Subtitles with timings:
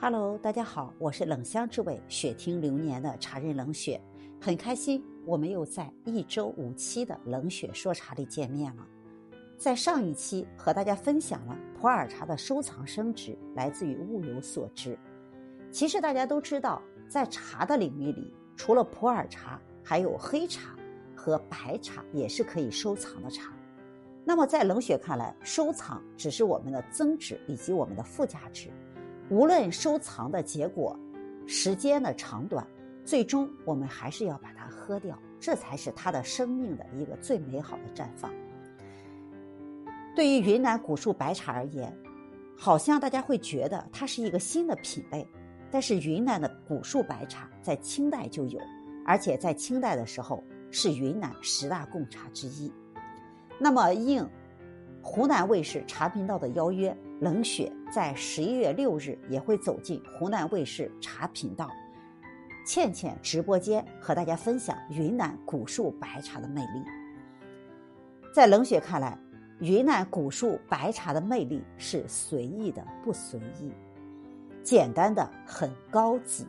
[0.00, 3.98] Hello，大家好，我是冷香之味雪听流年的茶人冷雪，
[4.40, 8.86] 很开心我们又在一周五期的冷雪说茶里见面了。
[9.56, 14.98] 在上一期和大家分享了普洱茶的收藏升值来自于物有所值。
[15.70, 20.76] 其实大家都知道，在茶的领域里，除了普洱茶，还有黑茶
[21.14, 23.52] 和白茶也是可以收藏的茶。
[24.24, 28.68] 那么在冷雪看来，收藏只是我们的增值以及我们的附加值。
[29.30, 30.98] 无论收藏的结果
[31.46, 32.66] 时间的长短，
[33.04, 38.30] 最终我们还是要把它喝掉，这才是它的生命的一个最美好的绽放。
[40.14, 41.92] 对于云南古树白茶而言，
[42.56, 45.26] 好像大家会觉得它是一个新的品类，
[45.70, 48.60] 但是云南的古树白茶在清代就有，
[49.06, 52.70] 而且在清代的时候是云南十大贡茶之一。
[53.58, 54.28] 那么应
[55.02, 56.94] 湖南卫视茶频道的邀约。
[57.24, 61.70] 冷雪在十一月六日也会走进湖南卫视茶频道，
[62.66, 66.84] 倩倩直播间和大家分享云南古树白茶的魅力。
[68.34, 69.18] 在冷雪看来，
[69.60, 73.72] 云南古树白茶的魅力是随意的不随意，
[74.62, 76.46] 简单的很高级。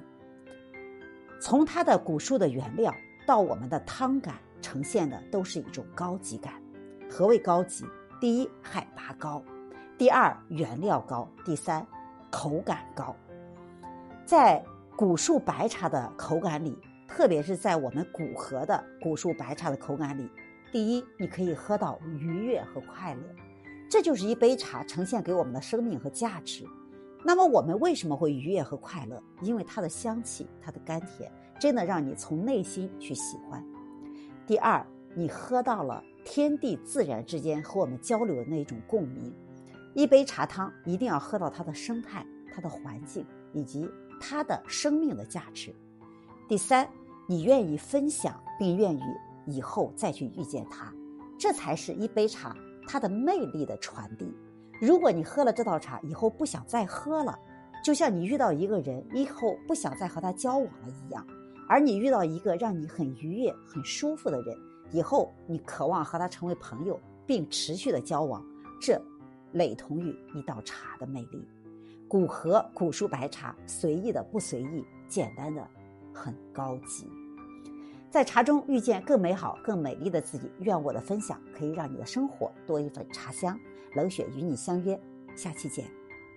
[1.40, 2.94] 从它的古树的原料
[3.26, 6.62] 到我们的汤感，呈现的都是一种高级感。
[7.10, 7.86] 何谓高级？
[8.20, 9.42] 第一，海拔高。
[9.98, 11.88] 第二，原料高；第三，
[12.30, 13.16] 口感高。
[14.26, 14.62] 在
[14.94, 20.30] 古树白茶的口感里，特别是在我们古河的古树白茶的口感里，
[20.70, 23.22] 第一，你可以喝到愉悦和快乐，
[23.90, 26.66] 这就是一杯茶呈现给我们的生命和价值。
[27.24, 29.24] 那么，我们为什么会愉悦和快乐？
[29.40, 33.64] 因为它的香气，它的甘甜，真的让你从内心去喜欢。
[34.46, 39.34] 第二，你喝到了天地自然之间和我们交流的那一种共鸣。
[39.96, 45.74] 一杯茶汤一定要喝到它的生态、它的环境以及它的生命的价值。
[46.50, 46.86] 第三，
[47.28, 49.02] 你愿意分享，并愿意
[49.46, 50.94] 以后再去遇见它，
[51.40, 52.54] 这才是一杯茶
[52.86, 54.36] 它的魅力的传递。
[54.82, 57.40] 如果你喝了这道茶以后不想再喝了，
[57.82, 61.26] 就像你遇到一个人以后不想再和他交往了一样；
[61.70, 64.58] 而你遇到一个让你很愉悦、很舒服的人
[64.92, 68.46] 以后，你渴望和他成为朋友并持续的交往，
[68.82, 69.02] 这。
[69.56, 71.46] 类同于一道茶的魅力，
[72.08, 75.68] 古河古树白茶，随意的不随意，简单的
[76.14, 77.10] 很高级。
[78.12, 80.50] 在茶中遇见更美好、更美丽的自己。
[80.60, 83.60] 愿我的分享可以让你的生活多一份茶香。
[83.94, 85.00] 冷雪与你相约，
[85.36, 85.86] 下期见。